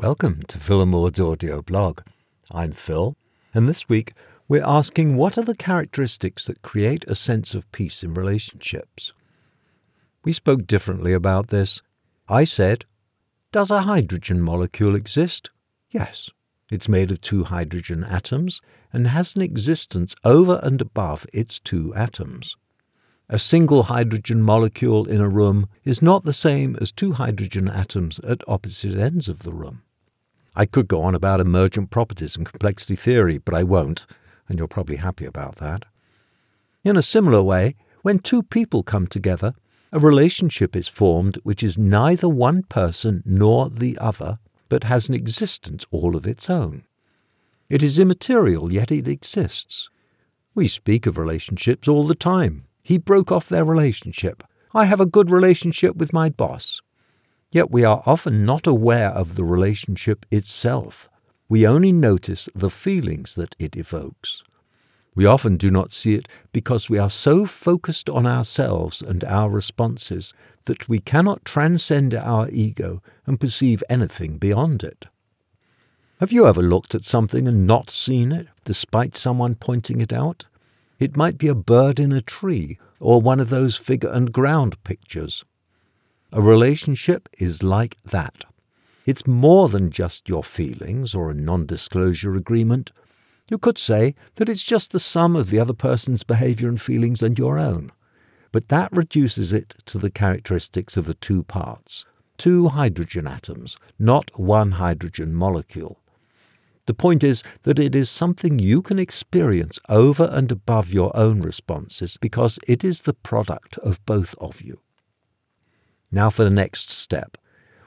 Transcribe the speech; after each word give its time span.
Welcome 0.00 0.42
to 0.46 0.58
Phil 0.58 0.80
audio 1.04 1.60
blog. 1.60 2.02
I'm 2.52 2.70
Phil, 2.70 3.16
and 3.52 3.68
this 3.68 3.88
week 3.88 4.12
we're 4.46 4.62
asking 4.64 5.16
what 5.16 5.36
are 5.36 5.42
the 5.42 5.56
characteristics 5.56 6.46
that 6.46 6.62
create 6.62 7.04
a 7.08 7.16
sense 7.16 7.52
of 7.52 7.70
peace 7.72 8.04
in 8.04 8.14
relationships? 8.14 9.10
We 10.22 10.32
spoke 10.32 10.68
differently 10.68 11.12
about 11.12 11.48
this. 11.48 11.82
I 12.28 12.44
said, 12.44 12.84
Does 13.50 13.72
a 13.72 13.82
hydrogen 13.82 14.40
molecule 14.40 14.94
exist? 14.94 15.50
Yes. 15.90 16.30
It's 16.70 16.88
made 16.88 17.10
of 17.10 17.20
two 17.20 17.42
hydrogen 17.42 18.04
atoms 18.04 18.60
and 18.92 19.08
has 19.08 19.34
an 19.34 19.42
existence 19.42 20.14
over 20.22 20.60
and 20.62 20.80
above 20.80 21.26
its 21.32 21.58
two 21.58 21.92
atoms. 21.96 22.56
A 23.28 23.38
single 23.38 23.82
hydrogen 23.82 24.42
molecule 24.42 25.08
in 25.08 25.20
a 25.20 25.28
room 25.28 25.68
is 25.82 26.00
not 26.00 26.22
the 26.22 26.32
same 26.32 26.76
as 26.80 26.92
two 26.92 27.14
hydrogen 27.14 27.68
atoms 27.68 28.20
at 28.20 28.48
opposite 28.48 28.96
ends 28.96 29.26
of 29.26 29.40
the 29.40 29.52
room. 29.52 29.82
I 30.58 30.66
could 30.66 30.88
go 30.88 31.02
on 31.02 31.14
about 31.14 31.38
emergent 31.38 31.90
properties 31.90 32.34
and 32.34 32.44
complexity 32.44 32.96
theory, 32.96 33.38
but 33.38 33.54
I 33.54 33.62
won't, 33.62 34.06
and 34.48 34.58
you're 34.58 34.66
probably 34.66 34.96
happy 34.96 35.24
about 35.24 35.56
that. 35.56 35.84
In 36.82 36.96
a 36.96 37.02
similar 37.02 37.44
way, 37.44 37.76
when 38.02 38.18
two 38.18 38.42
people 38.42 38.82
come 38.82 39.06
together, 39.06 39.54
a 39.92 40.00
relationship 40.00 40.74
is 40.74 40.88
formed 40.88 41.38
which 41.44 41.62
is 41.62 41.78
neither 41.78 42.28
one 42.28 42.64
person 42.64 43.22
nor 43.24 43.70
the 43.70 43.96
other, 43.98 44.40
but 44.68 44.82
has 44.82 45.08
an 45.08 45.14
existence 45.14 45.84
all 45.92 46.16
of 46.16 46.26
its 46.26 46.50
own. 46.50 46.82
It 47.68 47.80
is 47.80 48.00
immaterial, 48.00 48.72
yet 48.72 48.90
it 48.90 49.06
exists. 49.06 49.88
We 50.56 50.66
speak 50.66 51.06
of 51.06 51.18
relationships 51.18 51.86
all 51.86 52.04
the 52.04 52.16
time. 52.16 52.64
He 52.82 52.98
broke 52.98 53.30
off 53.30 53.48
their 53.48 53.64
relationship. 53.64 54.42
I 54.74 54.86
have 54.86 55.00
a 55.00 55.06
good 55.06 55.30
relationship 55.30 55.94
with 55.94 56.12
my 56.12 56.30
boss. 56.30 56.82
Yet 57.50 57.70
we 57.70 57.84
are 57.84 58.02
often 58.04 58.44
not 58.44 58.66
aware 58.66 59.10
of 59.10 59.34
the 59.34 59.44
relationship 59.44 60.26
itself. 60.30 61.08
We 61.48 61.66
only 61.66 61.92
notice 61.92 62.48
the 62.54 62.70
feelings 62.70 63.34
that 63.36 63.56
it 63.58 63.76
evokes. 63.76 64.42
We 65.14 65.26
often 65.26 65.56
do 65.56 65.70
not 65.70 65.92
see 65.92 66.14
it 66.14 66.28
because 66.52 66.88
we 66.88 66.98
are 66.98 67.10
so 67.10 67.46
focused 67.46 68.08
on 68.08 68.26
ourselves 68.26 69.02
and 69.02 69.24
our 69.24 69.50
responses 69.50 70.32
that 70.66 70.88
we 70.88 71.00
cannot 71.00 71.44
transcend 71.44 72.14
our 72.14 72.48
ego 72.50 73.02
and 73.26 73.40
perceive 73.40 73.82
anything 73.88 74.38
beyond 74.38 74.84
it. 74.84 75.06
Have 76.20 76.32
you 76.32 76.46
ever 76.46 76.62
looked 76.62 76.94
at 76.94 77.04
something 77.04 77.48
and 77.48 77.66
not 77.66 77.90
seen 77.90 78.30
it, 78.30 78.48
despite 78.64 79.16
someone 79.16 79.54
pointing 79.54 80.00
it 80.00 80.12
out? 80.12 80.44
It 80.98 81.16
might 81.16 81.38
be 81.38 81.48
a 81.48 81.54
bird 81.54 81.98
in 81.98 82.12
a 82.12 82.20
tree 82.20 82.78
or 83.00 83.22
one 83.22 83.40
of 83.40 83.50
those 83.50 83.76
figure 83.76 84.10
and 84.10 84.32
ground 84.32 84.82
pictures. 84.84 85.44
A 86.30 86.42
relationship 86.42 87.26
is 87.38 87.62
like 87.62 87.96
that. 88.04 88.44
It's 89.06 89.26
more 89.26 89.70
than 89.70 89.90
just 89.90 90.28
your 90.28 90.44
feelings 90.44 91.14
or 91.14 91.30
a 91.30 91.34
non 91.34 91.64
disclosure 91.64 92.34
agreement. 92.34 92.92
You 93.50 93.56
could 93.56 93.78
say 93.78 94.14
that 94.34 94.50
it's 94.50 94.62
just 94.62 94.90
the 94.90 95.00
sum 95.00 95.34
of 95.34 95.48
the 95.48 95.58
other 95.58 95.72
person's 95.72 96.24
behavior 96.24 96.68
and 96.68 96.78
feelings 96.78 97.22
and 97.22 97.38
your 97.38 97.58
own. 97.58 97.92
But 98.52 98.68
that 98.68 98.92
reduces 98.92 99.54
it 99.54 99.76
to 99.86 99.96
the 99.96 100.10
characteristics 100.10 100.98
of 100.98 101.06
the 101.06 101.14
two 101.14 101.44
parts 101.44 102.04
two 102.36 102.68
hydrogen 102.68 103.26
atoms, 103.26 103.78
not 103.98 104.38
one 104.38 104.72
hydrogen 104.72 105.34
molecule. 105.34 105.98
The 106.84 106.94
point 106.94 107.24
is 107.24 107.42
that 107.62 107.78
it 107.78 107.94
is 107.94 108.10
something 108.10 108.58
you 108.58 108.80
can 108.82 108.98
experience 108.98 109.78
over 109.88 110.28
and 110.30 110.52
above 110.52 110.92
your 110.92 111.14
own 111.16 111.40
responses 111.40 112.18
because 112.18 112.58
it 112.68 112.84
is 112.84 113.02
the 113.02 113.14
product 113.14 113.78
of 113.78 114.04
both 114.06 114.34
of 114.38 114.60
you. 114.62 114.80
Now 116.10 116.30
for 116.30 116.44
the 116.44 116.50
next 116.50 116.90
step. 116.90 117.36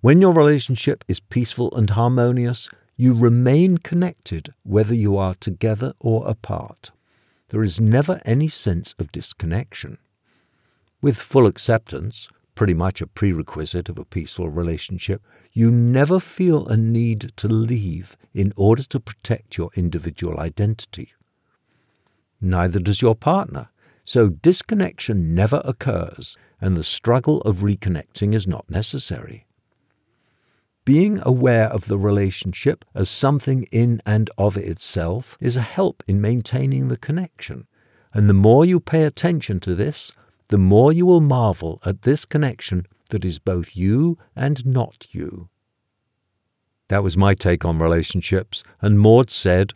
When 0.00 0.20
your 0.20 0.32
relationship 0.32 1.04
is 1.08 1.20
peaceful 1.20 1.74
and 1.76 1.90
harmonious, 1.90 2.68
you 2.96 3.14
remain 3.14 3.78
connected 3.78 4.54
whether 4.62 4.94
you 4.94 5.16
are 5.16 5.34
together 5.34 5.92
or 6.00 6.26
apart. 6.26 6.90
There 7.48 7.62
is 7.62 7.80
never 7.80 8.20
any 8.24 8.48
sense 8.48 8.94
of 8.98 9.12
disconnection. 9.12 9.98
With 11.02 11.18
full 11.18 11.46
acceptance, 11.46 12.28
pretty 12.54 12.74
much 12.74 13.02
a 13.02 13.06
prerequisite 13.06 13.88
of 13.88 13.98
a 13.98 14.04
peaceful 14.04 14.48
relationship, 14.48 15.22
you 15.52 15.70
never 15.70 16.18
feel 16.18 16.66
a 16.68 16.76
need 16.76 17.32
to 17.36 17.48
leave 17.48 18.16
in 18.32 18.52
order 18.56 18.82
to 18.82 18.98
protect 18.98 19.58
your 19.58 19.70
individual 19.74 20.40
identity. 20.40 21.12
Neither 22.40 22.80
does 22.80 23.02
your 23.02 23.14
partner, 23.14 23.68
so 24.04 24.28
disconnection 24.28 25.34
never 25.34 25.60
occurs 25.64 26.36
and 26.60 26.76
the 26.76 26.84
struggle 26.84 27.40
of 27.42 27.58
reconnecting 27.58 28.34
is 28.34 28.46
not 28.46 28.68
necessary. 28.70 29.46
Being 30.84 31.20
aware 31.24 31.66
of 31.66 31.86
the 31.86 31.98
relationship 31.98 32.84
as 32.94 33.10
something 33.10 33.64
in 33.72 34.00
and 34.06 34.30
of 34.38 34.56
itself 34.56 35.36
is 35.40 35.56
a 35.56 35.62
help 35.62 36.04
in 36.06 36.20
maintaining 36.20 36.88
the 36.88 36.96
connection, 36.96 37.66
and 38.14 38.28
the 38.28 38.34
more 38.34 38.64
you 38.64 38.78
pay 38.78 39.02
attention 39.02 39.58
to 39.60 39.74
this, 39.74 40.12
the 40.48 40.58
more 40.58 40.92
you 40.92 41.04
will 41.04 41.20
marvel 41.20 41.80
at 41.84 42.02
this 42.02 42.24
connection 42.24 42.86
that 43.10 43.24
is 43.24 43.38
both 43.40 43.76
you 43.76 44.16
and 44.36 44.64
not 44.64 45.06
you. 45.10 45.48
That 46.88 47.02
was 47.02 47.16
my 47.16 47.34
take 47.34 47.64
on 47.64 47.80
relationships, 47.80 48.62
and 48.80 49.00
Maud 49.00 49.28
said, 49.28 49.74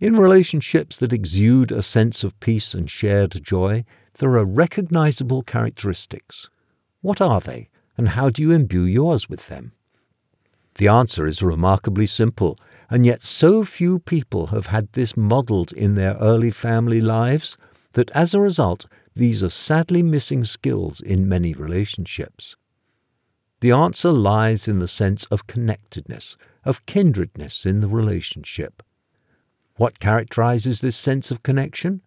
In 0.00 0.16
relationships 0.16 0.96
that 0.96 1.12
exude 1.12 1.70
a 1.70 1.82
sense 1.82 2.24
of 2.24 2.38
peace 2.40 2.72
and 2.72 2.88
shared 2.90 3.44
joy, 3.44 3.84
there 4.18 4.36
are 4.36 4.44
recognizable 4.44 5.42
characteristics. 5.42 6.48
What 7.00 7.20
are 7.20 7.40
they, 7.40 7.68
and 7.96 8.10
how 8.10 8.30
do 8.30 8.42
you 8.42 8.50
imbue 8.50 8.82
yours 8.82 9.28
with 9.28 9.48
them? 9.48 9.72
The 10.76 10.88
answer 10.88 11.26
is 11.26 11.42
remarkably 11.42 12.06
simple, 12.06 12.56
and 12.90 13.06
yet 13.06 13.22
so 13.22 13.64
few 13.64 13.98
people 13.98 14.48
have 14.48 14.66
had 14.66 14.92
this 14.92 15.16
modeled 15.16 15.72
in 15.72 15.94
their 15.94 16.14
early 16.16 16.50
family 16.50 17.00
lives 17.00 17.56
that 17.94 18.10
as 18.10 18.34
a 18.34 18.40
result, 18.40 18.86
these 19.14 19.42
are 19.42 19.48
sadly 19.48 20.02
missing 20.02 20.44
skills 20.44 21.00
in 21.00 21.28
many 21.28 21.54
relationships. 21.54 22.56
The 23.60 23.72
answer 23.72 24.12
lies 24.12 24.68
in 24.68 24.78
the 24.78 24.88
sense 24.88 25.24
of 25.26 25.46
connectedness, 25.46 26.36
of 26.64 26.84
kindredness 26.84 27.64
in 27.64 27.80
the 27.80 27.88
relationship. 27.88 28.82
What 29.76 29.98
characterizes 29.98 30.80
this 30.80 30.96
sense 30.96 31.30
of 31.30 31.42
connection? 31.42 32.02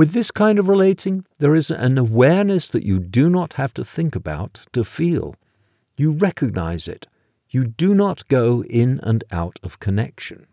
With 0.00 0.12
this 0.12 0.30
kind 0.30 0.58
of 0.58 0.66
relating, 0.66 1.26
there 1.40 1.54
is 1.54 1.70
an 1.70 1.98
awareness 1.98 2.68
that 2.68 2.86
you 2.86 3.00
do 3.00 3.28
not 3.28 3.52
have 3.60 3.74
to 3.74 3.84
think 3.84 4.16
about 4.16 4.60
to 4.72 4.82
feel. 4.82 5.34
You 5.94 6.12
recognize 6.12 6.88
it. 6.88 7.06
You 7.50 7.66
do 7.66 7.92
not 7.92 8.26
go 8.28 8.64
in 8.64 9.00
and 9.02 9.22
out 9.30 9.60
of 9.62 9.78
connection. 9.78 10.46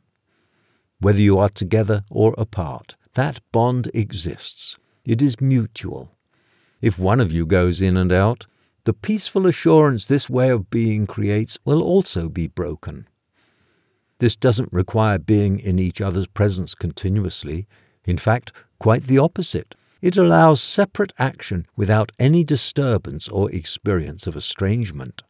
Whether 1.00 1.22
you 1.22 1.40
are 1.40 1.47
together 1.47 2.03
or 2.12 2.35
apart, 2.38 2.97
that 3.13 3.40
bond 3.53 3.90
exists. 3.94 4.75
It 5.06 5.22
is 5.22 5.40
mutual. 5.40 6.12
If 6.81 7.00
one 7.00 7.22
of 7.22 7.31
you 7.31 7.46
goes 7.46 7.79
in 7.79 7.96
and 7.96 8.12
out, 8.12 8.47
the 8.84 8.91
peaceful 8.91 9.47
assurance 9.47 10.08
this 10.08 10.29
way 10.29 10.50
of 10.50 10.69
being 10.69 11.08
creates 11.08 11.58
will 11.64 11.81
also 11.81 12.28
be 12.28 12.47
broken. 12.47 13.08
This 14.19 14.35
doesn't 14.35 14.74
require 14.74 15.18
being 15.18 15.58
in 15.58 15.79
each 15.79 16.02
other's 16.02 16.28
presence 16.28 16.75
continuously. 16.75 17.66
In 18.07 18.18
fact, 18.18 18.51
Quite 18.79 19.03
the 19.03 19.18
opposite. 19.18 19.75
It 20.01 20.18
allows 20.18 20.62
separate 20.62 21.13
action 21.18 21.66
without 21.75 22.12
any 22.19 22.44
disturbance 22.44 23.28
or 23.28 23.51
experience 23.51 24.28
of 24.28 24.35
estrangement. 24.35 25.23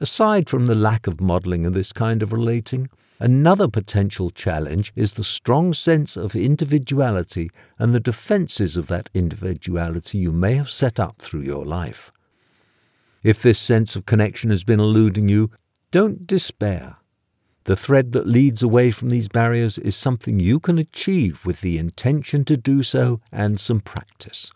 Aside 0.00 0.48
from 0.48 0.66
the 0.66 0.74
lack 0.74 1.06
of 1.06 1.20
modelling 1.20 1.64
of 1.64 1.72
this 1.72 1.92
kind 1.92 2.22
of 2.22 2.32
relating, 2.32 2.88
another 3.18 3.68
potential 3.68 4.28
challenge 4.28 4.92
is 4.94 5.14
the 5.14 5.24
strong 5.24 5.72
sense 5.72 6.16
of 6.16 6.36
individuality 6.36 7.50
and 7.78 7.92
the 7.92 8.00
defences 8.00 8.76
of 8.76 8.88
that 8.88 9.08
individuality 9.14 10.18
you 10.18 10.32
may 10.32 10.54
have 10.54 10.68
set 10.68 11.00
up 11.00 11.22
through 11.22 11.42
your 11.42 11.64
life. 11.64 12.12
If 13.22 13.40
this 13.40 13.58
sense 13.58 13.96
of 13.96 14.04
connection 14.04 14.50
has 14.50 14.64
been 14.64 14.80
eluding 14.80 15.30
you, 15.30 15.50
don't 15.90 16.26
despair. 16.26 16.96
The 17.64 17.76
thread 17.76 18.12
that 18.12 18.26
leads 18.26 18.62
away 18.62 18.90
from 18.90 19.08
these 19.08 19.28
barriers 19.28 19.78
is 19.78 19.96
something 19.96 20.38
you 20.38 20.60
can 20.60 20.78
achieve 20.78 21.46
with 21.46 21.62
the 21.62 21.78
intention 21.78 22.44
to 22.44 22.58
do 22.58 22.82
so 22.82 23.20
and 23.32 23.58
some 23.58 23.80
practice. 23.80 24.50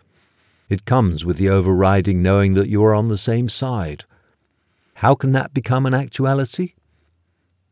It 0.68 0.84
comes 0.84 1.24
with 1.24 1.38
the 1.38 1.48
overriding 1.48 2.22
knowing 2.22 2.52
that 2.54 2.68
you 2.68 2.84
are 2.84 2.94
on 2.94 3.08
the 3.08 3.16
same 3.16 3.48
side. 3.48 4.04
How 4.96 5.14
can 5.14 5.32
that 5.32 5.54
become 5.54 5.86
an 5.86 5.94
actuality? 5.94 6.74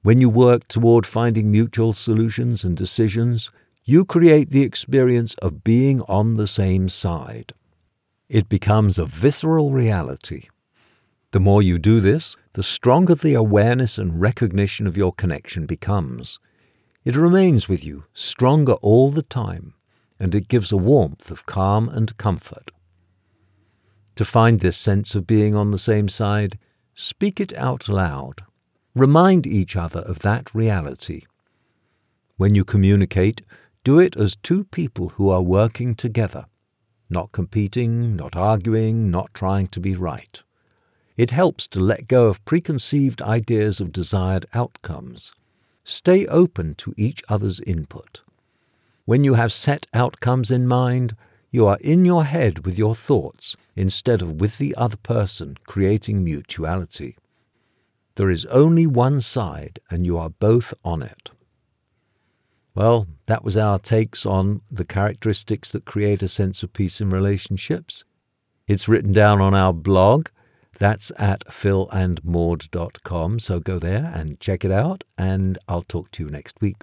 When 0.02 0.20
you 0.20 0.30
work 0.30 0.66
toward 0.68 1.04
finding 1.04 1.50
mutual 1.50 1.92
solutions 1.92 2.64
and 2.64 2.74
decisions, 2.74 3.50
you 3.84 4.06
create 4.06 4.50
the 4.50 4.62
experience 4.62 5.34
of 5.34 5.62
being 5.62 6.00
on 6.02 6.36
the 6.36 6.46
same 6.46 6.88
side. 6.88 7.52
It 8.28 8.48
becomes 8.48 8.98
a 8.98 9.04
visceral 9.04 9.72
reality. 9.72 10.48
The 11.36 11.40
more 11.40 11.60
you 11.60 11.78
do 11.78 12.00
this, 12.00 12.34
the 12.54 12.62
stronger 12.62 13.14
the 13.14 13.34
awareness 13.34 13.98
and 13.98 14.18
recognition 14.18 14.86
of 14.86 14.96
your 14.96 15.12
connection 15.12 15.66
becomes. 15.66 16.38
It 17.04 17.14
remains 17.14 17.68
with 17.68 17.84
you, 17.84 18.04
stronger 18.14 18.72
all 18.80 19.10
the 19.10 19.22
time, 19.22 19.74
and 20.18 20.34
it 20.34 20.48
gives 20.48 20.72
a 20.72 20.78
warmth 20.78 21.30
of 21.30 21.44
calm 21.44 21.90
and 21.90 22.16
comfort. 22.16 22.70
To 24.14 24.24
find 24.24 24.60
this 24.60 24.78
sense 24.78 25.14
of 25.14 25.26
being 25.26 25.54
on 25.54 25.72
the 25.72 25.78
same 25.78 26.08
side, 26.08 26.58
speak 26.94 27.38
it 27.38 27.52
out 27.58 27.86
loud. 27.86 28.42
Remind 28.94 29.46
each 29.46 29.76
other 29.76 30.00
of 30.00 30.20
that 30.20 30.54
reality. 30.54 31.24
When 32.38 32.54
you 32.54 32.64
communicate, 32.64 33.42
do 33.84 33.98
it 33.98 34.16
as 34.16 34.36
two 34.36 34.64
people 34.64 35.10
who 35.10 35.28
are 35.28 35.42
working 35.42 35.96
together, 35.96 36.46
not 37.10 37.32
competing, 37.32 38.16
not 38.16 38.34
arguing, 38.34 39.10
not 39.10 39.34
trying 39.34 39.66
to 39.66 39.80
be 39.80 39.94
right. 39.94 40.42
It 41.16 41.30
helps 41.30 41.66
to 41.68 41.80
let 41.80 42.08
go 42.08 42.26
of 42.26 42.44
preconceived 42.44 43.22
ideas 43.22 43.80
of 43.80 43.92
desired 43.92 44.46
outcomes. 44.52 45.32
Stay 45.84 46.26
open 46.26 46.74
to 46.76 46.94
each 46.96 47.22
other's 47.28 47.60
input. 47.60 48.20
When 49.06 49.24
you 49.24 49.34
have 49.34 49.52
set 49.52 49.86
outcomes 49.94 50.50
in 50.50 50.66
mind, 50.66 51.16
you 51.50 51.66
are 51.66 51.78
in 51.80 52.04
your 52.04 52.24
head 52.24 52.66
with 52.66 52.76
your 52.76 52.94
thoughts 52.94 53.56
instead 53.76 54.20
of 54.20 54.40
with 54.40 54.58
the 54.58 54.74
other 54.76 54.96
person, 54.96 55.56
creating 55.64 56.24
mutuality. 56.24 57.16
There 58.16 58.30
is 58.30 58.44
only 58.46 58.86
one 58.86 59.20
side, 59.20 59.78
and 59.90 60.04
you 60.04 60.18
are 60.18 60.30
both 60.30 60.74
on 60.84 61.02
it. 61.02 61.30
Well, 62.74 63.06
that 63.26 63.44
was 63.44 63.56
our 63.56 63.78
takes 63.78 64.26
on 64.26 64.60
the 64.70 64.84
characteristics 64.84 65.72
that 65.72 65.84
create 65.86 66.22
a 66.22 66.28
sense 66.28 66.62
of 66.62 66.72
peace 66.72 67.00
in 67.00 67.08
relationships. 67.08 68.04
It's 68.66 68.88
written 68.88 69.12
down 69.12 69.40
on 69.40 69.54
our 69.54 69.72
blog. 69.72 70.28
That's 70.78 71.11
at 71.17 71.40
philandmaud.com. 71.46 73.38
So 73.40 73.61
go 73.61 73.78
there 73.78 74.11
and 74.14 74.38
check 74.40 74.64
it 74.64 74.70
out, 74.70 75.05
and 75.17 75.58
I'll 75.69 75.82
talk 75.82 76.11
to 76.12 76.25
you 76.25 76.31
next 76.31 76.61
week. 76.61 76.82